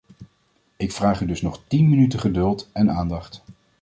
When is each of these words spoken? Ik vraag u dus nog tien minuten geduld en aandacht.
Ik 0.77 0.91
vraag 0.91 1.21
u 1.21 1.25
dus 1.25 1.41
nog 1.41 1.61
tien 1.67 1.89
minuten 1.89 2.19
geduld 2.19 2.69
en 2.73 2.91
aandacht. 2.91 3.43